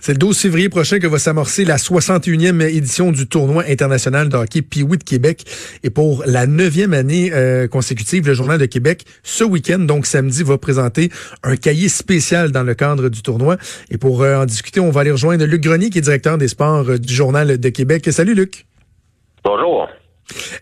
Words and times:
C'est 0.00 0.12
le 0.12 0.18
12 0.18 0.38
février 0.38 0.68
prochain 0.68 0.98
que 0.98 1.06
va 1.06 1.18
s'amorcer 1.18 1.64
la 1.64 1.76
61e 1.76 2.60
édition 2.62 3.12
du 3.12 3.26
tournoi 3.26 3.64
international 3.68 4.28
de 4.28 4.36
hockey 4.36 4.62
Pee-Wee 4.62 4.98
de 4.98 5.04
Québec. 5.04 5.44
Et 5.82 5.90
pour 5.90 6.22
la 6.26 6.46
neuvième 6.46 6.94
année 6.94 7.30
euh, 7.32 7.68
consécutive, 7.68 8.26
le 8.26 8.34
Journal 8.34 8.58
de 8.58 8.66
Québec, 8.66 9.04
ce 9.22 9.44
week-end, 9.44 9.80
donc 9.80 10.06
samedi, 10.06 10.42
va 10.42 10.58
présenter 10.58 11.10
un 11.42 11.56
cahier 11.56 11.88
spécial 11.88 12.52
dans 12.52 12.62
le 12.62 12.74
cadre 12.74 13.08
du 13.08 13.22
tournoi. 13.22 13.56
Et 13.90 13.98
pour 13.98 14.22
euh, 14.22 14.36
en 14.36 14.46
discuter, 14.46 14.80
on 14.80 14.90
va 14.90 15.02
aller 15.02 15.10
rejoindre 15.10 15.44
Luc 15.44 15.62
Grenier, 15.62 15.90
qui 15.90 15.98
est 15.98 16.02
directeur 16.02 16.38
des 16.38 16.48
sports 16.48 16.88
euh, 16.88 16.98
du 16.98 17.12
Journal 17.12 17.58
de 17.58 17.68
Québec. 17.68 18.08
Salut 18.10 18.34
Luc. 18.34 18.66
Bonjour. 19.44 19.88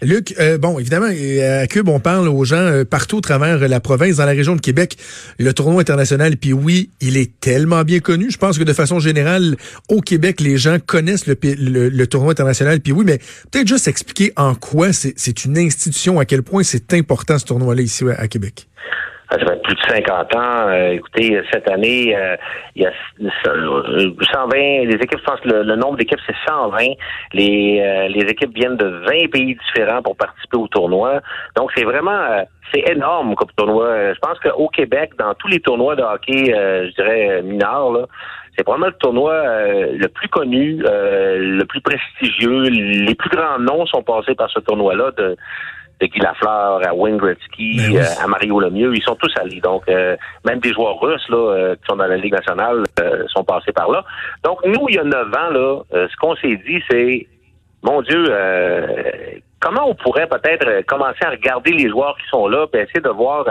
Luc, 0.03 0.35
euh, 0.39 0.59
bon, 0.59 0.79
évidemment, 0.79 1.07
à 1.07 1.67
Cube, 1.67 1.89
on 1.89 2.01
parle 2.01 2.29
aux 2.29 2.45
gens 2.45 2.57
euh, 2.57 2.85
partout 2.85 3.19
au 3.19 3.21
travers 3.21 3.69
la 3.69 3.81
province, 3.81 4.17
dans 4.17 4.27
la 4.27 4.33
région 4.33 4.57
de 4.57 4.61
Québec. 4.61 4.97
Le 5.39 5.53
tournoi 5.53 5.81
international, 5.81 6.37
puis 6.37 6.53
oui, 6.53 6.91
il 7.01 7.17
est 7.17 7.39
tellement 7.41 7.83
bien 7.83 8.01
connu. 8.01 8.31
Je 8.31 8.39
pense 8.39 8.59
que 8.59 8.65
de 8.65 8.73
façon 8.73 8.99
générale, 8.99 9.57
au 9.89 10.01
Québec, 10.01 10.41
les 10.41 10.57
gens 10.57 10.79
connaissent 10.85 11.27
le, 11.27 11.37
le, 11.43 12.07
tournoi 12.07 12.33
international, 12.33 12.81
puis 12.81 12.93
oui, 12.93 13.05
mais 13.05 13.19
peut-être 13.51 13.69
juste 13.69 13.89
expliquer 13.89 14.33
en 14.37 14.55
quoi 14.55 14.93
c'est 14.93 15.45
une 15.45 15.59
institution, 15.59 16.19
à 16.19 16.25
quel 16.25 16.43
point 16.43 16.63
c'est 16.63 16.93
important 16.95 17.39
ce 17.39 17.45
tournoi-là 17.45 17.83
ici 17.83 18.05
à 18.17 18.29
Québec. 18.29 18.69
Ça 19.31 19.39
fait 19.39 19.63
plus 19.63 19.75
de 19.77 19.81
50 19.81 20.35
ans. 20.35 20.69
Euh, 20.69 20.91
écoutez, 20.91 21.41
cette 21.53 21.71
année, 21.71 22.17
euh, 22.17 22.37
il 22.75 22.83
y 22.83 22.87
a 22.87 22.91
120, 23.45 24.57
les 24.57 24.97
équipes, 24.97 25.21
je 25.21 25.25
pense 25.25 25.41
que 25.41 25.49
le, 25.49 25.77
nombre 25.77 25.99
d'équipes, 25.99 26.19
c'est 26.27 26.35
120. 26.49 26.79
Les, 27.33 27.81
euh, 27.81 28.09
les 28.09 28.29
équipes 28.29 28.53
viennent 28.53 28.77
de 28.77 28.87
20 28.87 29.31
pays 29.31 29.55
différents 29.55 30.03
pour 30.03 30.17
participer 30.17 30.57
au 30.57 30.67
tournoi. 30.67 31.21
Donc, 31.55 31.71
c'est 31.77 31.85
vraiment, 31.85 32.45
c'est 32.75 32.91
énorme 32.91 33.37
comme 33.37 33.51
tournoi. 33.57 34.15
Je 34.15 34.19
pense 34.19 34.39
qu'au 34.41 34.69
Québec, 34.69 35.13
dans 35.17 35.35
tous 35.35 35.49
les 35.49 35.61
tournois 35.61 35.95
de 35.95 36.03
hockey, 36.03 36.47
je 36.47 36.95
dirais, 36.97 37.43
mineurs, 37.43 37.93
là, 37.93 38.07
c'est 38.59 38.67
vraiment 38.67 38.87
le 38.87 38.93
tournoi 38.95 39.33
le 39.93 40.09
plus 40.09 40.29
connu, 40.29 40.83
le 40.83 41.63
plus 41.65 41.81
prestigieux. 41.81 42.63
Les 42.63 43.15
plus 43.15 43.31
grands 43.31 43.61
noms 43.61 43.87
sont 43.87 44.03
passés 44.03 44.35
par 44.35 44.51
ce 44.51 44.59
tournoi-là 44.59 45.13
de 45.17 45.37
de 46.01 46.07
Guy 46.07 46.19
Lafleur 46.21 46.81
à 46.87 46.95
Wayne 46.95 47.19
Gretzky, 47.19 47.77
ben 47.77 47.97
euh, 47.97 48.25
à 48.25 48.27
Mario 48.27 48.61
Lemieux, 48.61 48.95
ils 48.95 49.03
sont 49.03 49.17
tous 49.17 49.33
allés. 49.39 49.61
Donc, 49.61 49.83
euh, 49.89 50.17
même 50.45 50.59
des 50.61 50.73
joueurs 50.73 50.99
russes 51.01 51.29
là, 51.29 51.37
euh, 51.37 51.75
qui 51.77 51.83
sont 51.89 51.97
dans 51.97 52.07
la 52.07 52.17
Ligue 52.17 52.33
nationale 52.33 52.85
sont 53.29 53.45
passés 53.45 53.73
par 53.73 53.91
là. 53.91 54.05
Donc, 54.43 54.65
nous, 54.65 54.89
il 54.89 54.97
y 54.97 54.99
a 54.99 55.05
neuf 55.05 55.29
ans, 55.29 55.51
là, 55.51 55.81
ce 55.93 56.17
qu'on 56.17 56.35
s'est 56.37 56.61
dit, 56.67 56.83
c'est, 56.91 57.27
mon 57.83 58.03
Dieu, 58.03 58.25
comment 59.61 59.89
on 59.89 59.95
pourrait 59.95 60.27
peut-être 60.27 60.85
commencer 60.87 61.25
à 61.25 61.31
regarder 61.31 61.73
les 61.73 61.89
joueurs 61.89 62.17
qui 62.17 62.29
sont 62.29 62.49
là, 62.49 62.67
puis 62.67 62.81
essayer 62.81 63.01
de 63.01 63.11
voir 63.11 63.47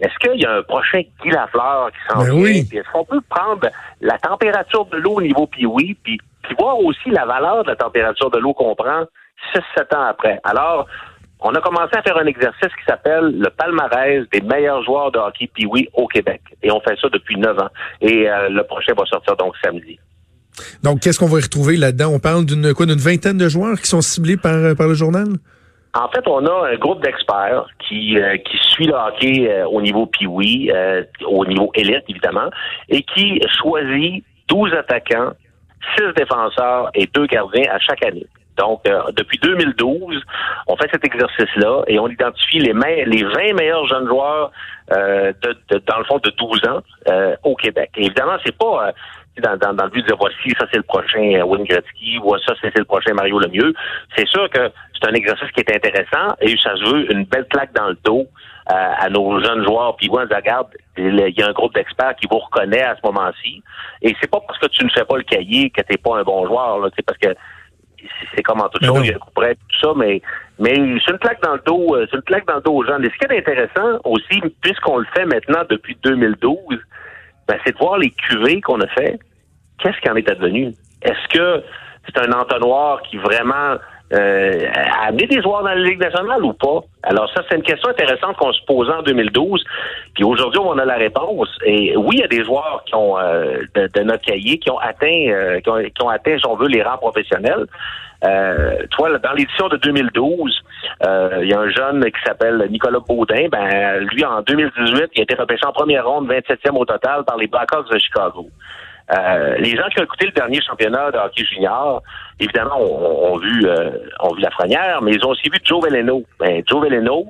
est-ce 0.00 0.14
qu'il 0.18 0.40
y 0.40 0.44
a 0.44 0.56
un 0.56 0.62
prochain 0.62 1.02
Guy 1.22 1.30
Lafleur 1.30 1.90
qui 1.92 1.98
s'en 2.08 2.24
ben 2.24 2.44
vient? 2.44 2.80
Est-ce 2.80 2.92
qu'on 2.92 3.04
peut 3.04 3.20
prendre 3.28 3.68
la 4.00 4.18
température 4.18 4.86
de 4.86 4.96
l'eau 4.96 5.14
au 5.14 5.22
niveau 5.22 5.46
puis 5.46 5.66
oui, 5.66 5.96
puis 6.02 6.18
voir 6.58 6.78
aussi 6.78 7.10
la 7.10 7.24
valeur 7.24 7.62
de 7.64 7.70
la 7.70 7.76
température 7.76 8.30
de 8.30 8.38
l'eau 8.38 8.52
qu'on 8.52 8.74
prend 8.74 9.04
6-7 9.54 9.96
ans 9.96 10.06
après? 10.08 10.40
Alors, 10.44 10.86
on 11.44 11.54
a 11.54 11.60
commencé 11.60 11.94
à 11.94 12.02
faire 12.02 12.16
un 12.16 12.24
exercice 12.24 12.68
qui 12.68 12.84
s'appelle 12.88 13.38
le 13.38 13.50
palmarès 13.50 14.26
des 14.32 14.40
meilleurs 14.40 14.82
joueurs 14.82 15.12
de 15.12 15.18
hockey 15.18 15.48
pee 15.54 15.66
au 15.92 16.06
Québec. 16.08 16.40
Et 16.62 16.72
on 16.72 16.80
fait 16.80 16.96
ça 16.98 17.08
depuis 17.10 17.36
neuf 17.36 17.58
ans. 17.58 17.68
Et 18.00 18.28
euh, 18.28 18.48
le 18.48 18.62
prochain 18.64 18.94
va 18.96 19.04
sortir 19.04 19.36
donc 19.36 19.52
samedi. 19.62 19.98
Donc, 20.82 21.00
qu'est-ce 21.00 21.18
qu'on 21.18 21.26
va 21.26 21.40
y 21.40 21.42
retrouver 21.42 21.76
là-dedans? 21.76 22.12
On 22.14 22.18
parle 22.18 22.46
d'une 22.46 22.72
quoi, 22.72 22.86
d'une 22.86 22.98
vingtaine 22.98 23.36
de 23.36 23.48
joueurs 23.48 23.78
qui 23.78 23.86
sont 23.86 24.00
ciblés 24.00 24.38
par, 24.38 24.54
euh, 24.54 24.74
par 24.74 24.88
le 24.88 24.94
journal? 24.94 25.26
En 25.92 26.08
fait, 26.08 26.26
on 26.26 26.46
a 26.46 26.70
un 26.72 26.76
groupe 26.76 27.02
d'experts 27.02 27.66
qui, 27.86 28.18
euh, 28.18 28.38
qui 28.38 28.56
suit 28.70 28.86
le 28.86 28.94
hockey 28.94 29.62
au 29.70 29.82
niveau 29.82 30.06
pee 30.06 30.26
au 30.26 31.46
niveau 31.46 31.70
élite, 31.74 32.04
évidemment, 32.08 32.48
et 32.88 33.02
qui 33.02 33.38
choisit 33.60 34.24
12 34.48 34.72
attaquants, 34.72 35.32
6 35.96 36.04
défenseurs 36.16 36.90
et 36.94 37.06
2 37.14 37.26
gardiens 37.26 37.70
à 37.70 37.78
chaque 37.78 38.04
année. 38.04 38.26
Donc, 38.56 38.82
euh, 38.86 39.02
depuis 39.16 39.38
2012, 39.38 40.22
on 40.68 40.76
fait 40.76 40.88
cet 40.92 41.04
exercice-là 41.04 41.82
et 41.88 41.98
on 41.98 42.08
identifie 42.08 42.58
les, 42.58 42.72
les 42.72 43.24
20 43.24 43.54
meilleurs 43.54 43.86
jeunes 43.86 44.06
joueurs 44.06 44.52
euh, 44.92 45.32
de, 45.42 45.78
dans 45.86 45.98
le 45.98 46.04
fond 46.04 46.18
de 46.18 46.30
12 46.30 46.60
ans 46.68 46.82
euh, 47.08 47.36
au 47.42 47.56
Québec. 47.56 47.90
évidemment, 47.96 48.36
c'est 48.44 48.56
pas 48.56 48.92
dans, 49.42 49.56
dans, 49.56 49.74
dans, 49.74 49.84
le 49.84 49.90
but 49.90 50.02
de 50.02 50.06
dire 50.06 50.16
voici, 50.16 50.50
ça 50.58 50.66
c'est 50.70 50.76
le 50.76 50.84
prochain 50.84 51.42
Wayne 51.42 51.64
Gretzky, 51.64 52.18
ou 52.22 52.36
ça 52.38 52.54
c'est 52.62 52.78
le 52.78 52.84
prochain 52.84 53.12
Mario 53.14 53.40
Lemieux. 53.40 53.74
C'est 54.16 54.28
sûr 54.28 54.48
que 54.50 54.70
c'est 54.94 55.08
un 55.08 55.14
exercice 55.14 55.50
qui 55.50 55.60
est 55.60 55.74
intéressant 55.74 56.34
et 56.40 56.56
ça 56.62 56.76
se 56.76 56.84
veut 56.84 57.12
une 57.12 57.24
belle 57.24 57.46
claque 57.46 57.72
dans 57.74 57.88
le 57.88 57.98
dos 58.04 58.28
à 58.66 59.10
nos 59.10 59.42
jeunes 59.42 59.64
joueurs. 59.64 59.96
Puis 59.96 60.08
voilà, 60.08 60.36
regarde, 60.36 60.68
il 60.96 61.34
y 61.36 61.42
a 61.42 61.48
un 61.48 61.52
groupe 61.52 61.74
d'experts 61.74 62.14
qui 62.16 62.26
vous 62.30 62.38
reconnaît 62.38 62.82
à 62.82 62.94
ce 62.96 63.00
moment-ci. 63.04 63.62
Et 64.00 64.14
c'est 64.20 64.30
pas 64.30 64.40
parce 64.46 64.58
que 64.58 64.66
tu 64.66 64.84
ne 64.84 64.90
fais 64.90 65.04
pas 65.04 65.16
le 65.16 65.24
cahier 65.24 65.70
que 65.70 65.82
t'es 65.82 65.98
pas 65.98 66.18
un 66.18 66.22
bon 66.22 66.46
joueur. 66.46 66.88
C'est 66.96 67.04
parce 67.04 67.18
que 67.18 67.34
c'est 68.34 68.42
comme 68.42 68.60
en 68.60 68.68
toute 68.68 68.84
chose, 68.84 69.00
il 69.04 69.10
y 69.10 69.12
a 69.12 69.16
un 69.16 69.54
tout 69.54 69.80
ça, 69.80 69.92
mais, 69.96 70.20
mais 70.58 70.74
c'est 70.74 71.12
une 71.12 71.18
claque 71.18 71.42
dans 71.42 71.54
le 71.54 71.62
dos, 71.64 71.96
euh, 71.96 72.06
c'est 72.10 72.16
une 72.16 72.22
claque 72.22 72.46
dans 72.46 72.56
le 72.56 72.62
dos 72.62 72.72
aux 72.72 72.84
gens. 72.84 72.98
Mais 72.98 73.08
ce 73.08 73.26
qui 73.26 73.32
est 73.32 73.38
intéressant 73.38 74.00
aussi, 74.04 74.40
puisqu'on 74.60 74.98
le 74.98 75.06
fait 75.14 75.26
maintenant 75.26 75.62
depuis 75.68 75.96
2012, 76.02 76.56
ben, 77.48 77.58
c'est 77.64 77.72
de 77.72 77.78
voir 77.78 77.98
les 77.98 78.10
cuvées 78.10 78.60
qu'on 78.60 78.80
a 78.80 78.86
fait. 78.88 79.18
Qu'est-ce 79.78 80.00
qui 80.00 80.10
en 80.10 80.16
est 80.16 80.28
advenu? 80.30 80.72
Est-ce 81.02 81.28
que 81.28 81.62
c'est 82.06 82.18
un 82.18 82.32
entonnoir 82.32 83.02
qui 83.02 83.16
vraiment 83.18 83.76
euh, 84.12 84.66
a 84.74 85.06
amené 85.06 85.26
des 85.26 85.40
joueurs 85.40 85.62
dans 85.62 85.70
la 85.70 85.76
Ligue 85.76 86.00
nationale 86.00 86.44
ou 86.44 86.52
pas? 86.52 86.80
Alors 87.02 87.30
ça, 87.32 87.42
c'est 87.48 87.56
une 87.56 87.62
question 87.62 87.88
intéressante 87.88 88.36
qu'on 88.36 88.52
se 88.52 88.62
posait 88.66 88.92
en 88.92 89.02
2012. 89.02 89.64
Puis 90.14 90.24
aujourd'hui, 90.24 90.60
on 90.62 90.78
a 90.78 90.84
la 90.84 90.96
réponse. 90.96 91.48
Et 91.64 91.96
oui, 91.96 92.16
il 92.16 92.20
y 92.20 92.22
a 92.22 92.28
des 92.28 92.44
joueurs 92.44 92.82
qui 92.86 92.94
ont 92.94 93.18
euh, 93.18 93.62
de, 93.74 94.02
notre 94.02 94.24
cahier 94.24 94.58
qui 94.58 94.70
ont 94.70 94.78
atteint, 94.78 95.28
euh, 95.28 95.60
qui, 95.60 95.70
ont, 95.70 95.82
qui, 95.82 96.02
ont, 96.02 96.08
atteint, 96.08 96.36
si 96.38 96.46
on 96.46 96.56
veut, 96.56 96.68
les 96.68 96.82
rangs 96.82 96.98
professionnels. 96.98 97.66
Euh, 98.24 98.86
toi, 98.90 99.18
dans 99.18 99.32
l'édition 99.32 99.68
de 99.68 99.76
2012, 99.76 100.62
euh, 101.06 101.38
il 101.42 101.48
y 101.48 101.54
a 101.54 101.60
un 101.60 101.70
jeune 101.70 102.04
qui 102.04 102.22
s'appelle 102.24 102.66
Nicolas 102.70 103.00
Baudin. 103.00 103.48
Ben, 103.50 103.98
lui, 104.12 104.24
en 104.24 104.42
2018, 104.42 105.10
il 105.14 105.20
a 105.20 105.22
été 105.22 105.34
repêché 105.34 105.66
en 105.66 105.72
première 105.72 106.06
ronde, 106.06 106.28
27e 106.28 106.76
au 106.76 106.84
total 106.84 107.24
par 107.24 107.36
les 107.36 107.46
Blackhawks 107.46 107.90
de 107.90 107.98
Chicago. 107.98 108.48
Euh, 109.12 109.56
les 109.58 109.76
gens 109.76 109.86
qui 109.88 110.00
ont 110.00 110.04
écouté 110.04 110.26
le 110.26 110.32
dernier 110.32 110.60
championnat 110.62 111.10
de 111.10 111.18
hockey 111.18 111.44
junior, 111.44 112.02
évidemment, 112.40 112.80
ont, 112.80 113.36
vu 113.36 113.66
euh, 113.66 113.90
ont 114.20 114.34
vu 114.34 114.42
mais 115.02 115.12
ils 115.12 115.24
ont 115.24 115.30
aussi 115.30 115.48
vu 115.50 115.58
Joe 115.62 115.84
Veleno. 115.84 116.24
Ben, 116.40 116.62
Joe 116.66 116.84
Veleno 116.84 117.26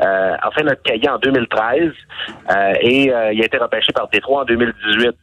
euh, 0.00 0.36
a 0.40 0.50
fait 0.52 0.62
notre 0.62 0.82
cahier 0.82 1.08
en 1.08 1.18
2013 1.18 1.92
euh, 2.50 2.72
et 2.80 3.04
il 3.04 3.12
a 3.12 3.32
été 3.32 3.58
repêché 3.58 3.92
par 3.92 4.08
Détroit 4.08 4.42
en 4.42 4.44
2018, 4.44 5.16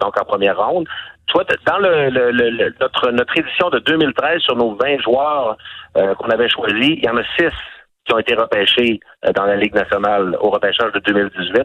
donc 0.00 0.18
en 0.18 0.24
première 0.24 0.56
ronde. 0.56 0.88
Toi, 1.26 1.44
dans 1.66 1.78
le, 1.78 2.72
notre, 2.80 3.10
notre 3.10 3.38
édition 3.38 3.70
de 3.70 3.78
2013 3.80 4.40
sur 4.40 4.56
nos 4.56 4.74
20 4.74 5.00
joueurs 5.00 5.56
qu'on 5.94 6.30
avait 6.30 6.48
choisis, 6.48 6.96
il 6.96 7.04
y 7.04 7.08
en 7.08 7.16
a 7.16 7.22
6 7.38 7.46
qui 8.04 8.12
ont 8.12 8.18
été 8.18 8.34
repêchés 8.34 9.00
euh, 9.24 9.32
dans 9.32 9.44
la 9.44 9.56
Ligue 9.56 9.74
nationale 9.74 10.36
au 10.40 10.50
repêchage 10.50 10.92
de 10.92 10.98
2018, 11.00 11.62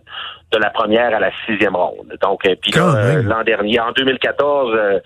de 0.51 0.57
la 0.57 0.69
première 0.69 1.13
à 1.15 1.19
la 1.19 1.31
sixième 1.45 1.75
ronde. 1.75 2.15
Donc, 2.21 2.45
euh, 2.45 2.55
puis 2.61 2.71
euh, 2.77 3.23
l'an 3.23 3.43
dernier, 3.43 3.79
en 3.79 3.91
2014, 3.91 5.01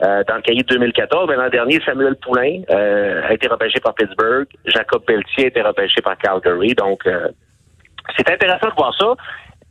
dans 0.00 0.36
le 0.36 0.42
cahier 0.42 0.62
de 0.62 0.68
2014, 0.68 1.28
ben, 1.28 1.36
l'an 1.36 1.50
dernier, 1.50 1.80
Samuel 1.84 2.16
Poulain 2.16 2.62
a 2.68 3.32
été 3.32 3.48
repêché 3.48 3.80
par 3.80 3.94
Pittsburgh, 3.94 4.46
Jacob 4.64 5.04
Pelletier 5.04 5.44
a 5.44 5.48
été 5.48 5.60
repêché 5.60 6.00
par 6.00 6.16
Calgary. 6.16 6.74
Donc, 6.74 7.06
c'est 8.16 8.30
intéressant 8.30 8.68
de 8.68 8.74
voir 8.74 8.94
ça. 8.98 9.14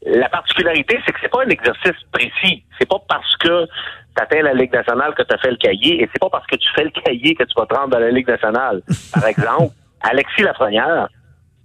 La 0.06 0.30
particularité, 0.30 1.00
c'est 1.06 1.12
que 1.12 1.18
c'est 1.22 1.32
pas 1.32 1.44
un 1.44 1.50
exercice 1.50 2.00
précis. 2.12 2.64
C'est 2.80 2.88
pas 2.88 3.00
parce 3.08 3.36
que 3.38 3.66
tu 3.66 4.24
atteins 4.24 4.44
la 4.44 4.54
Ligue 4.54 4.72
nationale 4.72 5.14
que 5.16 5.24
tu 5.24 5.34
as 5.34 5.38
fait 5.40 5.52
le 5.52 5.58
cahier, 5.58 6.04
et 6.04 6.10
c'est 6.14 6.20
pas 6.20 6.30
parce 6.30 6.46
que 6.46 6.56
tu 6.56 6.68
fais 6.76 6.84
le 6.84 6.92
cahier 6.92 7.34
que 7.34 7.44
tu 7.44 7.54
vas 7.58 7.66
te 7.66 7.74
rendre 7.74 7.90
dans 7.90 8.00
la 8.00 8.12
Ligue 8.12 8.28
nationale. 8.28 8.82
Par 9.12 9.26
exemple, 9.28 9.74
Alexis 10.02 10.44
Lafrenière, 10.44 11.08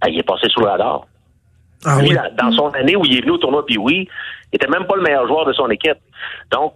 ben, 0.01 0.09
il 0.09 0.19
est 0.19 0.23
passé 0.23 0.47
sous 0.49 0.59
le 0.61 0.67
radar. 0.67 1.05
Ah 1.85 1.99
Lui, 2.01 2.17
dans 2.37 2.51
son 2.51 2.69
année 2.69 2.95
où 2.95 3.05
il 3.05 3.17
est 3.17 3.21
venu 3.21 3.31
au 3.31 3.37
tournoi 3.37 3.65
puis 3.65 3.77
oui, 3.77 4.07
il 4.51 4.55
était 4.55 4.67
même 4.67 4.87
pas 4.87 4.95
le 4.95 5.01
meilleur 5.01 5.27
joueur 5.27 5.45
de 5.45 5.53
son 5.53 5.69
équipe. 5.69 5.97
Donc, 6.51 6.73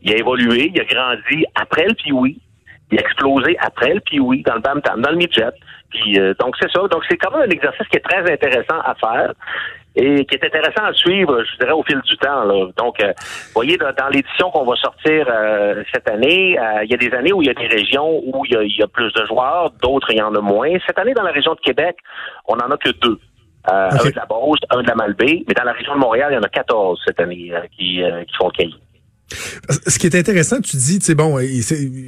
il 0.00 0.12
a 0.12 0.16
évolué, 0.16 0.72
il 0.74 0.80
a 0.80 0.84
grandi 0.84 1.44
après 1.54 1.86
le 1.86 1.94
Pioui, 1.94 2.40
il 2.90 2.98
a 2.98 3.02
explosé 3.02 3.56
après 3.58 3.94
le 3.94 4.00
Pioui 4.00 4.42
dans 4.42 4.54
le 4.54 4.60
Bam 4.60 4.80
dans 4.80 5.10
le 5.10 5.16
midget. 5.16 5.50
Puis 5.90 6.18
euh, 6.18 6.34
donc 6.40 6.56
c'est 6.60 6.70
ça. 6.70 6.80
Donc 6.88 7.02
c'est 7.08 7.16
quand 7.16 7.30
même 7.32 7.48
un 7.48 7.52
exercice 7.52 7.86
qui 7.88 7.96
est 7.96 8.00
très 8.00 8.30
intéressant 8.30 8.80
à 8.84 8.94
faire. 8.94 9.34
Et 9.94 10.24
qui 10.24 10.34
est 10.34 10.44
intéressant 10.44 10.84
à 10.84 10.92
suivre, 10.92 11.42
je 11.44 11.58
dirais, 11.58 11.72
au 11.72 11.82
fil 11.82 12.00
du 12.00 12.16
temps. 12.16 12.46
Donc, 12.76 12.96
vous 13.00 13.52
voyez, 13.54 13.76
dans, 13.76 14.08
l'édition 14.08 14.50
qu'on 14.50 14.64
va 14.64 14.76
sortir 14.76 15.26
cette 15.92 16.08
année, 16.08 16.56
il 16.84 16.90
y 16.90 16.94
a 16.94 16.96
des 16.96 17.14
années 17.14 17.32
où 17.32 17.42
il 17.42 17.48
y 17.48 17.50
a 17.50 17.54
des 17.54 17.66
régions 17.66 18.22
où 18.24 18.44
il 18.46 18.76
y 18.78 18.82
a, 18.82 18.86
plus 18.86 19.12
de 19.12 19.26
joueurs, 19.26 19.70
d'autres 19.82 20.10
il 20.10 20.18
y 20.18 20.22
en 20.22 20.34
a 20.34 20.40
moins. 20.40 20.70
Cette 20.86 20.98
année, 20.98 21.14
dans 21.14 21.22
la 21.22 21.32
région 21.32 21.54
de 21.54 21.60
Québec, 21.60 21.96
on 22.46 22.56
n'en 22.56 22.70
a 22.70 22.76
que 22.76 22.90
deux. 22.90 23.18
Un 23.70 23.88
de 23.88 24.16
la 24.16 24.26
Beauce, 24.26 24.58
un 24.70 24.82
de 24.82 24.88
la 24.88 24.94
Malbaie, 24.94 25.44
mais 25.46 25.54
dans 25.54 25.64
la 25.64 25.72
région 25.72 25.94
de 25.94 25.98
Montréal, 25.98 26.28
il 26.32 26.34
y 26.34 26.38
en 26.38 26.42
a 26.42 26.48
14 26.48 27.00
cette 27.06 27.20
année 27.20 27.52
qui, 27.76 28.02
qui 28.02 28.34
sont 28.36 28.48
cahiers. 28.50 28.74
Ce 29.86 29.98
qui 29.98 30.06
est 30.06 30.16
intéressant, 30.16 30.60
tu 30.60 30.76
dis, 30.76 30.98
c'est 31.02 31.14
bon, 31.14 31.38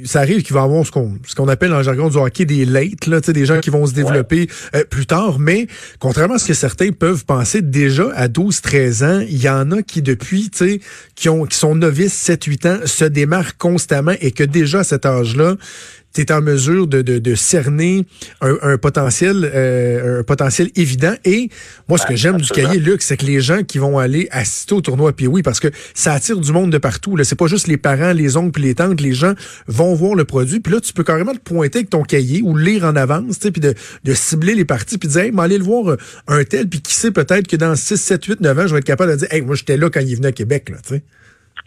ça 0.05 0.19
arrive 0.19 0.43
qu'il 0.43 0.53
va 0.53 0.61
y 0.61 0.63
avoir 0.63 0.85
ce 0.85 0.91
qu'on 0.91 1.17
ce 1.25 1.35
qu'on 1.35 1.47
appelle 1.47 1.69
dans 1.69 1.77
le 1.77 1.83
jargon 1.83 2.09
du 2.09 2.17
hockey 2.17 2.45
des 2.45 2.65
late, 2.65 3.07
là, 3.07 3.19
des 3.19 3.45
gens 3.45 3.59
qui 3.59 3.69
vont 3.69 3.85
se 3.85 3.93
développer 3.93 4.47
euh, 4.75 4.83
plus 4.83 5.05
tard, 5.05 5.39
mais 5.39 5.67
contrairement 5.99 6.35
à 6.35 6.39
ce 6.39 6.47
que 6.47 6.53
certains 6.53 6.91
peuvent 6.91 7.25
penser, 7.25 7.61
déjà 7.61 8.09
à 8.15 8.27
12-13 8.27 9.05
ans, 9.05 9.25
il 9.27 9.41
y 9.41 9.49
en 9.49 9.71
a 9.71 9.81
qui 9.81 10.01
depuis, 10.01 10.49
tu 10.49 10.57
sais, 10.57 10.79
qui 11.15 11.29
ont 11.29 11.45
qui 11.45 11.57
sont 11.57 11.75
novices 11.75 12.29
7-8 12.29 12.67
ans, 12.67 12.79
se 12.85 13.05
démarquent 13.05 13.57
constamment 13.57 14.13
et 14.21 14.31
que 14.31 14.43
déjà 14.43 14.79
à 14.79 14.83
cet 14.83 15.05
âge-là, 15.05 15.55
tu 16.15 16.21
es 16.21 16.31
en 16.31 16.41
mesure 16.41 16.87
de, 16.87 17.01
de, 17.01 17.19
de 17.19 17.35
cerner 17.35 18.05
un, 18.41 18.55
un 18.61 18.77
potentiel 18.77 19.51
euh, 19.53 20.21
un 20.21 20.23
potentiel 20.23 20.69
évident. 20.75 21.13
Et 21.25 21.49
moi, 21.87 21.97
ce 21.97 22.05
que 22.05 22.15
j'aime 22.15 22.39
du 22.39 22.49
cahier, 22.49 22.79
Luc, 22.79 23.01
c'est 23.01 23.17
que 23.17 23.25
les 23.25 23.41
gens 23.41 23.63
qui 23.63 23.77
vont 23.77 23.99
aller 23.99 24.27
assister 24.31 24.73
au 24.73 24.81
tournoi 24.81 25.13
puis 25.13 25.27
oui, 25.27 25.43
parce 25.43 25.59
que 25.59 25.67
ça 25.93 26.13
attire 26.13 26.39
du 26.39 26.51
monde 26.51 26.71
de 26.71 26.77
partout. 26.77 27.15
Là, 27.15 27.23
c'est 27.23 27.35
pas 27.35 27.47
juste 27.47 27.67
les 27.67 27.77
parents, 27.77 28.13
les 28.13 28.37
oncles, 28.37 28.61
les 28.61 28.75
tantes. 28.75 29.01
Les 29.01 29.13
gens 29.13 29.33
vont 29.67 29.93
voir 29.93 30.15
le 30.15 30.25
produit. 30.25 30.59
Puis 30.59 30.73
là, 30.73 30.79
tu 30.79 30.93
peux 30.93 31.03
carrément 31.03 31.33
te 31.33 31.39
pointer 31.39 31.79
avec 31.79 31.89
ton 31.89 32.03
cahier 32.03 32.41
ou 32.41 32.55
lire 32.55 32.85
en 32.85 32.95
avance, 32.95 33.37
puis 33.37 33.61
de, 33.61 33.73
de 34.03 34.13
cibler 34.13 34.55
les 34.55 34.65
parties, 34.65 34.97
puis 34.97 35.09
dire, 35.09 35.21
hey, 35.21 35.31
aller 35.37 35.57
le 35.57 35.63
voir 35.63 35.91
euh, 35.91 35.97
un 36.27 36.43
tel, 36.43 36.67
puis 36.67 36.81
qui 36.81 36.93
sait 36.93 37.11
peut-être 37.11 37.47
que 37.47 37.55
dans 37.55 37.75
6, 37.75 37.97
7, 37.97 38.25
8, 38.25 38.41
9 38.41 38.59
ans, 38.59 38.67
je 38.67 38.73
vais 38.73 38.79
être 38.79 38.85
capable 38.85 39.11
de 39.11 39.17
dire, 39.17 39.27
hey, 39.31 39.41
moi, 39.41 39.55
j'étais 39.55 39.77
là 39.77 39.89
quand 39.89 39.99
il 39.99 40.15
venait 40.15 40.29
à 40.29 40.31
Québec, 40.31 40.69
là, 40.69 40.77
tu 40.83 40.95
sais. 40.95 41.03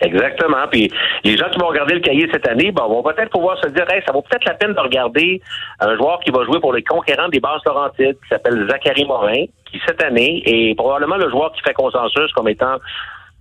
Exactement. 0.01 0.67
Puis 0.71 0.91
les 1.25 1.37
gens 1.37 1.49
qui 1.51 1.59
vont 1.59 1.67
regarder 1.67 1.95
le 1.95 2.01
cahier 2.01 2.29
cette 2.33 2.47
année, 2.47 2.71
ben, 2.71 2.87
vont 2.87 3.03
peut-être 3.03 3.31
pouvoir 3.31 3.59
se 3.59 3.69
dire, 3.69 3.85
hey, 3.91 4.03
ça 4.07 4.13
vaut 4.13 4.23
peut-être 4.23 4.45
la 4.45 4.55
peine 4.55 4.73
de 4.73 4.81
regarder 4.81 5.41
un 5.81 5.97
joueur 5.97 6.21
qui 6.21 6.31
va 6.31 6.45
jouer 6.45 6.61
pour 6.61 6.73
les 6.73 6.83
conquérants 6.83 7.29
des 7.29 7.41
bases 7.41 7.61
Laurentides, 7.67 8.17
qui 8.23 8.29
s'appelle 8.29 8.67
Zachary 8.71 9.05
Morin, 9.05 9.45
qui 9.71 9.81
cette 9.87 10.03
année 10.03 10.43
est 10.47 10.75
probablement 10.77 11.17
le 11.17 11.29
joueur 11.31 11.53
qui 11.53 11.63
fait 11.63 11.75
consensus 11.75 12.33
comme 12.33 12.49
étant 12.49 12.77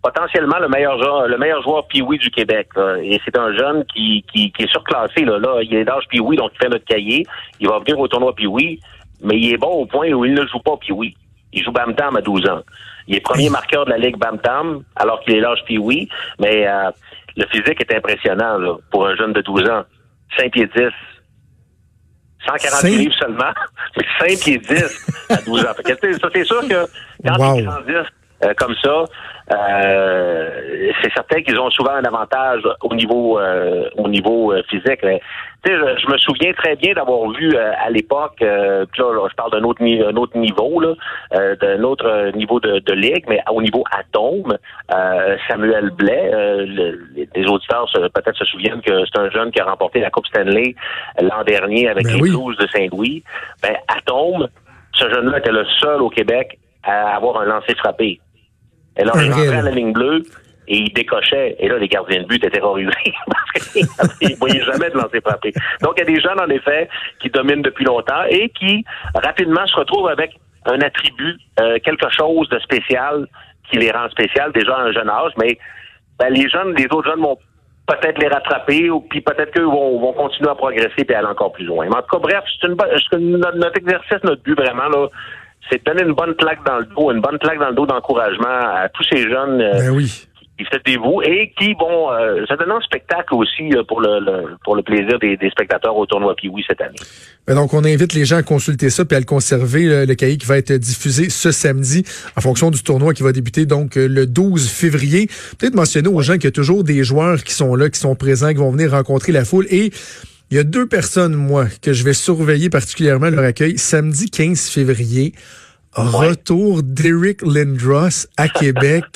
potentiellement 0.02 0.60
le 0.60 0.70
meilleur 0.70 0.98
joueur, 1.02 1.28
le 1.28 1.38
meilleur 1.38 1.62
joueur 1.62 1.88
Pioui 1.88 2.18
du 2.18 2.30
Québec. 2.32 2.70
Et 3.04 3.20
c'est 3.26 3.38
un 3.38 3.56
jeune 3.56 3.84
qui, 3.86 4.24
qui, 4.32 4.52
qui, 4.52 4.64
est 4.64 4.72
surclassé. 4.72 5.26
Là. 5.26 5.38
là 5.38 5.60
il 5.62 5.74
est 5.76 5.86
d'âge 5.86 6.08
Pioui, 6.10 6.38
donc 6.38 6.52
il 6.56 6.58
fait 6.58 6.70
notre 6.70 6.86
cahier. 6.86 7.26
Il 7.60 7.68
va 7.68 7.80
venir 7.80 8.00
au 8.00 8.08
tournoi 8.08 8.34
Pioui, 8.34 8.80
mais 9.22 9.38
il 9.38 9.54
est 9.54 9.58
bon 9.58 9.72
au 9.72 9.86
point 9.86 10.12
où 10.12 10.26
il 10.26 10.34
ne 10.34 10.46
joue 10.48 10.60
pas 10.60 10.78
Pioui. 10.78 11.16
Il 11.54 11.64
joue 11.64 11.72
Bam 11.72 11.94
Tam 11.96 12.16
à 12.16 12.22
12 12.22 12.48
ans. 12.50 12.62
Il 13.08 13.16
est 13.16 13.22
premier 13.22 13.50
marqueur 13.50 13.86
de 13.86 13.92
la 13.92 13.98
Ligue 13.98 14.18
Bam 14.18 14.40
Tam, 14.40 14.84
alors 14.96 15.22
qu'il 15.22 15.36
est 15.36 15.40
l'âge 15.40 15.60
puis 15.66 15.78
oui, 15.78 16.10
mais 16.40 16.68
euh, 16.68 16.92
le 17.36 17.46
physique 17.48 17.82
est 17.82 17.96
impressionnant 17.96 18.58
là, 18.58 18.76
pour 18.92 19.08
un 19.08 19.16
jeune 19.16 19.34
de 19.34 19.42
12 19.42 19.70
ans. 19.70 19.84
5 20.38 20.52
pieds 20.52 20.70
10. 20.76 20.84
140 22.46 22.84
livres 22.84 23.16
seulement, 23.20 23.52
mais 23.98 24.36
5 24.36 24.40
pieds 24.40 24.58
10 24.58 25.08
à 25.30 25.38
12 25.38 25.62
ans. 25.62 25.74
Ça, 25.76 26.30
c'est 26.34 26.44
sûr 26.46 26.62
que 26.68 26.86
quand 27.26 27.56
ils 27.56 27.66
grandissent 27.66 28.12
euh, 28.44 28.54
comme 28.56 28.76
ça, 28.84 29.06
euh, 29.52 30.92
c'est 31.02 31.12
certain 31.14 31.42
qu'ils 31.42 31.58
ont 31.60 31.70
souvent 31.70 31.94
un 31.94 32.04
avantage 32.04 32.64
au 32.82 32.94
niveau 32.94 33.40
euh, 33.40 33.90
au 33.96 34.10
niveau 34.10 34.52
euh, 34.52 34.62
physique. 34.70 35.00
Mais, 35.04 35.22
je, 35.66 35.72
je, 35.72 36.12
me 36.12 36.18
souviens 36.18 36.54
très 36.54 36.76
bien 36.76 36.94
d'avoir 36.94 37.30
vu 37.32 37.58
à 37.58 37.90
l'époque, 37.90 38.40
là, 38.40 38.86
je 38.98 39.36
parle 39.36 39.52
d'un 39.52 39.64
autre, 39.64 39.84
un 39.84 40.16
autre 40.16 40.38
niveau, 40.38 40.80
là, 40.80 40.94
d'un 41.56 41.84
autre 41.84 42.32
niveau 42.38 42.62
de, 42.62 42.80
de, 42.80 42.94
ligue, 42.94 43.26
mais 43.28 43.42
au 43.52 43.62
niveau 43.62 43.84
atome, 43.92 44.58
Samuel 45.50 45.90
Blais, 45.90 46.32
les 47.36 47.46
auditeurs 47.48 47.90
peut-être 47.92 48.38
se 48.38 48.46
souviennent 48.46 48.80
que 48.82 49.04
c'est 49.06 49.20
un 49.20 49.30
jeune 49.30 49.52
qui 49.52 49.60
a 49.60 49.66
remporté 49.66 50.00
la 50.00 50.10
Coupe 50.10 50.28
Stanley 50.28 50.74
l'an 51.22 51.44
dernier 51.46 51.90
avec 51.90 52.06
ben 52.06 52.14
les 52.14 52.20
Blues 52.22 52.56
de 52.56 52.68
Saint-Louis. 52.68 53.24
Ben, 53.62 53.76
atome, 53.90 54.48
ce 54.94 55.10
jeune-là 55.10 55.40
était 55.40 55.52
le 55.52 55.66
seul 55.82 56.02
au 56.02 56.10
Québec 56.10 56.58
à 56.84 57.16
avoir 57.16 57.42
un 57.42 57.46
lancer 57.46 57.76
frappé. 57.76 58.22
Et 58.98 59.04
là, 59.04 59.14
il 59.16 59.32
rentrait 59.32 59.58
à 59.58 59.62
la 59.62 59.72
ligne 59.72 59.94
bleue 59.94 60.24
et 60.68 60.78
il 60.78 60.94
décochait. 60.94 61.56
Et 61.60 61.68
là, 61.68 61.78
les 61.78 61.88
gardiens 61.88 62.22
de 62.22 62.28
but 62.28 62.44
étaient 62.44 62.58
terrorisés 62.58 62.92
parce 63.98 64.18
qu'ils 64.18 64.32
ne 64.32 64.36
voyaient 64.38 64.64
jamais 64.64 64.90
de 64.90 64.98
lancer 64.98 65.22
frappé. 65.22 65.54
Donc, 65.82 65.94
il 65.98 66.00
y 66.00 66.02
a 66.04 66.06
des 66.06 66.22
jeunes, 66.22 66.40
en 66.40 66.50
effet, 66.50 66.90
qui 67.22 67.30
dominent 67.30 67.62
depuis 67.62 67.86
longtemps 67.86 68.24
et 68.30 68.50
qui, 68.50 68.84
rapidement, 69.16 69.66
se 69.68 69.76
retrouvent 69.76 70.10
avec 70.10 70.38
un 70.66 70.82
attribut, 70.82 71.38
euh, 71.60 71.80
quelque 71.84 72.10
chose 72.10 72.50
de 72.50 72.60
spécial 72.60 73.28
qui 73.70 73.78
les 73.78 73.92
rend 73.92 74.10
spéciaux 74.10 74.52
déjà 74.54 74.76
à 74.76 74.82
un 74.82 74.92
jeune 74.92 75.10
âge. 75.10 75.32
Mais 75.38 75.58
ben, 76.20 76.34
les 76.34 76.50
jeunes, 76.50 76.74
les 76.76 76.86
autres 76.86 77.10
jeunes 77.10 77.22
vont 77.22 77.38
peut-être 77.88 78.20
les 78.20 78.28
rattraper 78.28 78.90
ou 78.90 79.00
puis 79.00 79.22
peut-être 79.22 79.52
qu'eux 79.52 79.64
vont, 79.64 80.00
vont 80.00 80.14
continuer 80.14 80.50
à 80.50 80.56
progresser 80.56 81.06
et 81.08 81.16
aller 81.16 81.28
encore 81.28 81.54
plus 81.54 81.66
loin. 81.66 81.86
Mais 81.88 81.96
en 81.96 82.02
tout 82.02 82.18
cas, 82.18 82.20
bref, 82.20 82.44
c'est 82.62 82.68
une, 83.18 83.38
notre 83.38 83.78
exercice, 83.78 84.24
notre 84.24 84.44
but 84.44 84.60
vraiment, 84.60 84.90
là, 84.90 85.08
c'est 85.70 85.80
de 85.80 85.84
donner 85.84 86.04
une 86.04 86.14
bonne 86.14 86.36
claque 86.36 86.64
dans 86.66 86.80
le 86.80 86.86
dos, 86.86 87.12
une 87.12 87.22
bonne 87.22 87.38
claque 87.40 87.60
dans 87.60 87.70
le 87.70 87.76
dos 87.76 87.86
d'encouragement 87.86 88.48
à 88.48 88.90
tous 88.90 89.04
ces 89.04 89.24
jeunes 89.24 89.62
euh, 89.62 89.74
ben 89.74 89.90
oui. 89.90 90.28
qui 90.58 90.66
se 90.66 90.80
dévouent 90.86 91.22
et 91.24 91.54
qui 91.60 91.74
vont 91.74 92.12
euh, 92.12 92.46
ça 92.48 92.56
donne 92.56 92.72
un 92.72 92.82
spectacle 92.82 93.34
aussi 93.34 93.74
euh, 93.74 93.84
pour 93.84 94.02
le, 94.02 94.56
pour 94.64 94.76
le 94.76 94.84
plaisir 94.84 95.20
des, 95.20 95.38
spectateurs 95.50 95.96
au 95.96 96.06
tournoi 96.06 96.36
Piwi 96.36 96.64
cette 96.68 96.82
année. 96.82 96.96
Ben 97.48 97.56
donc 97.56 97.74
on 97.74 97.84
invite 97.84 98.14
les 98.14 98.26
gens 98.26 98.38
à 98.38 98.44
consulter 98.44 98.90
ça 98.90 99.04
puis 99.04 99.16
à 99.16 99.20
le 99.20 99.26
conserver 99.26 100.06
le 100.06 100.16
cahier 100.16 100.38
qui 100.38 100.46
va 100.46 100.58
être 100.58 100.74
diffusé 100.74 101.30
ce 101.30 101.52
samedi 101.52 102.04
en 102.38 102.42
fonction 102.42 102.72
du 102.72 102.82
tournoi 102.82 103.14
qui 103.14 103.24
va 103.24 103.32
débuter 103.32 103.66
donc 103.66 103.96
le 103.96 104.26
12 104.26 104.70
février. 104.70 105.28
Peut-être 105.60 105.76
mentionner 105.76 106.10
aux 106.10 106.22
gens 106.22 106.34
qu'il 106.34 106.46
y 106.46 106.48
a 106.48 106.52
toujours 106.52 106.84
des 106.84 107.04
joueurs 107.04 107.44
qui 107.44 107.54
sont 107.54 107.76
là, 107.76 107.90
qui 107.90 108.00
sont 108.00 108.16
présents, 108.16 108.50
qui 108.50 108.56
vont 108.56 108.72
venir 108.72 108.92
rencontrer 108.92 109.32
la 109.32 109.46
foule 109.46 109.66
et 109.70 109.92
il 110.50 110.58
y 110.58 110.60
a 110.60 110.64
deux 110.64 110.88
personnes, 110.88 111.36
moi, 111.36 111.66
que 111.82 111.94
je 111.94 112.04
vais 112.04 112.14
surveiller 112.14 112.70
particulièrement 112.70 113.30
leur 113.30 113.44
accueil. 113.44 113.78
Samedi 113.78 114.30
15 114.30 114.70
février, 114.70 115.34
retour 115.94 116.84
d'Eric 116.84 117.42
Lindros 117.42 118.28
à 118.38 118.48
Québec. 118.48 119.04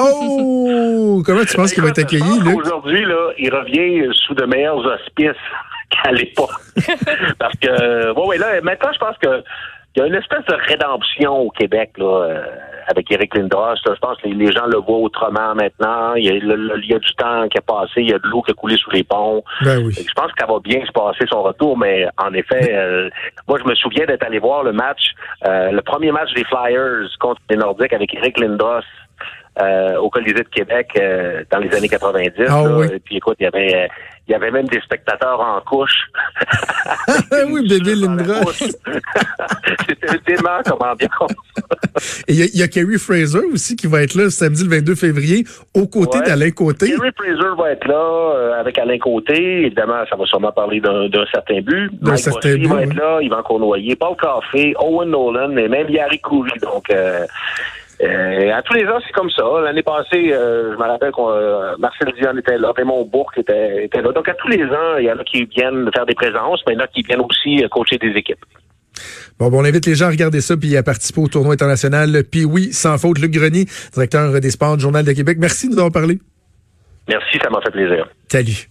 Oh! 0.00 1.22
Comment 1.26 1.44
tu 1.44 1.56
penses 1.56 1.72
qu'il 1.72 1.82
va 1.82 1.88
être 1.88 1.98
accueilli, 1.98 2.22
Aujourd'hui, 2.54 3.04
là, 3.04 3.32
il 3.36 3.52
revient 3.52 4.08
sous 4.14 4.34
de 4.34 4.44
meilleurs 4.44 4.78
auspices 4.78 5.34
qu'à 5.90 6.12
l'époque. 6.12 6.50
Parce 7.40 7.56
que, 7.60 8.14
bon, 8.14 8.28
oui, 8.28 8.38
là, 8.38 8.60
maintenant, 8.62 8.90
je 8.92 8.98
pense 8.98 9.16
que 9.20 9.42
il 9.96 10.00
y 10.00 10.02
a 10.02 10.06
une 10.06 10.14
espèce 10.14 10.44
de 10.46 10.54
rédemption 10.54 11.38
au 11.38 11.50
Québec, 11.50 11.92
là. 11.98 12.24
Euh, 12.24 12.44
avec 12.88 13.10
Eric 13.12 13.34
Lindros. 13.36 13.76
Je 13.86 13.98
pense 14.00 14.18
que 14.18 14.28
les, 14.28 14.52
gens 14.52 14.66
le 14.66 14.78
voient 14.78 14.98
autrement 14.98 15.54
maintenant. 15.54 16.14
Il 16.14 16.24
y, 16.24 16.94
a, 16.94 16.98
du 16.98 17.12
temps 17.14 17.46
qui 17.48 17.58
a 17.58 17.60
passé, 17.60 17.92
il 17.98 18.10
y 18.10 18.14
a 18.14 18.18
de 18.18 18.26
l'eau 18.26 18.42
qui 18.42 18.50
a 18.50 18.54
coulé 18.54 18.76
sous 18.76 18.90
les 18.90 19.04
ponts. 19.04 19.44
Ben 19.62 19.78
oui. 19.84 19.92
Je 19.92 20.14
pense 20.14 20.32
qu'elle 20.32 20.48
va 20.48 20.58
bien 20.60 20.84
se 20.84 20.92
passer 20.92 21.24
son 21.30 21.42
retour, 21.42 21.76
mais 21.76 22.06
en 22.16 22.32
effet, 22.32 22.72
euh, 22.72 23.10
moi 23.46 23.58
je 23.62 23.68
me 23.68 23.74
souviens 23.74 24.06
d'être 24.06 24.24
allé 24.24 24.38
voir 24.38 24.62
le 24.62 24.72
match, 24.72 25.12
euh, 25.46 25.70
le 25.70 25.82
premier 25.82 26.12
match 26.12 26.32
des 26.34 26.44
Flyers 26.44 27.08
contre 27.20 27.40
les 27.50 27.56
Nordiques 27.56 27.92
avec 27.92 28.14
Eric 28.14 28.40
Lindros. 28.40 28.80
Euh, 29.60 29.96
au 29.96 30.08
Colisée 30.08 30.34
de 30.34 30.48
Québec 30.48 30.88
dans 31.50 31.58
les 31.58 31.74
années 31.74 31.88
90. 31.88 32.32
Ah, 32.48 32.62
oui. 32.62 32.86
Et 32.94 32.98
puis 33.00 33.16
écoute, 33.16 33.36
il 33.40 33.44
y 33.44 33.46
avait 33.46 33.88
il 34.28 34.32
y 34.32 34.34
avait 34.34 34.50
même 34.50 34.66
des 34.66 34.80
spectateurs 34.82 35.40
en 35.40 35.58
couche. 35.62 36.06
oui, 37.48 37.66
bébé 37.66 37.94
Lindros. 37.94 38.52
C'était 39.88 40.18
tellement 40.18 40.60
comme 40.66 40.86
ambiance. 40.86 41.32
Et 42.28 42.34
il 42.34 42.60
y, 42.60 42.62
a 42.62 42.68
Kerry 42.68 42.98
Fraser 42.98 43.46
aussi 43.50 43.74
qui 43.74 43.86
va 43.86 44.02
être 44.02 44.14
là 44.14 44.28
samedi 44.28 44.64
le 44.64 44.70
22 44.76 44.94
février 44.96 45.44
aux 45.74 45.86
côtés 45.86 46.20
d'Alain 46.20 46.50
Côté. 46.50 46.88
Kerry 46.90 47.10
Fraser 47.16 47.56
va 47.56 47.70
être 47.70 47.88
là 47.88 47.94
euh, 47.94 48.60
avec 48.60 48.78
Alain 48.78 48.98
Côté. 48.98 49.62
Évidemment, 49.62 50.04
ça 50.10 50.16
va 50.16 50.26
sûrement 50.26 50.52
parler 50.52 50.80
d'un 50.80 51.08
certain 51.32 51.62
but. 51.62 51.90
D'un 52.02 52.16
certain 52.18 52.56
but. 52.56 52.66
va 52.66 52.82
être 52.82 52.94
là, 52.94 53.20
Yvan 53.22 53.42
Cournoyer, 53.42 53.96
Paul 53.96 54.14
Caffé, 54.16 54.74
Owen 54.78 55.08
Nolan 55.08 55.56
et 55.56 55.68
même 55.68 55.88
Yari 55.88 56.20
Coury. 56.20 56.52
Donc, 56.60 56.90
euh, 56.90 57.26
euh, 58.00 58.52
à 58.52 58.62
tous 58.62 58.74
les 58.74 58.86
ans, 58.86 58.98
c'est 59.04 59.12
comme 59.12 59.30
ça. 59.30 59.44
L'année 59.64 59.82
passée, 59.82 60.32
euh, 60.32 60.72
je 60.72 60.78
me 60.78 60.84
rappelle 60.84 61.10
que 61.10 61.20
euh, 61.20 61.76
Marcel 61.78 62.12
Dion 62.18 62.36
était 62.36 62.58
là, 62.58 62.72
Raymond 62.76 63.04
Bourque 63.06 63.38
était, 63.38 63.84
était, 63.84 64.02
là. 64.02 64.12
Donc, 64.12 64.28
à 64.28 64.34
tous 64.34 64.48
les 64.48 64.62
ans, 64.64 64.98
il 64.98 65.06
y 65.06 65.10
en 65.10 65.18
a 65.18 65.24
qui 65.24 65.44
viennent 65.44 65.90
faire 65.92 66.06
des 66.06 66.14
présences, 66.14 66.62
mais 66.66 66.74
il 66.74 66.78
y 66.78 66.80
en 66.80 66.84
a 66.84 66.86
qui 66.86 67.02
viennent 67.02 67.20
aussi 67.20 67.62
coacher 67.70 67.98
des 67.98 68.10
équipes. 68.10 68.44
Bon, 69.38 69.50
bon, 69.50 69.60
on 69.60 69.64
invite 69.64 69.86
les 69.86 69.94
gens 69.94 70.06
à 70.06 70.10
regarder 70.10 70.40
ça 70.40 70.56
puis 70.56 70.76
à 70.76 70.82
participer 70.82 71.20
au 71.20 71.28
tournoi 71.28 71.54
international. 71.54 72.24
Puis 72.30 72.44
oui, 72.44 72.72
sans 72.72 72.98
faute, 72.98 73.18
Luc 73.18 73.32
Grenier, 73.32 73.66
directeur 73.92 74.40
des 74.40 74.50
sports 74.50 74.76
du 74.76 74.82
Journal 74.82 75.04
de 75.04 75.12
Québec. 75.12 75.38
Merci 75.40 75.68
de 75.68 75.72
nous 75.72 75.78
avoir 75.78 75.92
parlé. 75.92 76.18
Merci, 77.08 77.38
ça 77.42 77.50
m'a 77.50 77.60
fait 77.60 77.70
plaisir. 77.70 78.08
Salut. 78.28 78.68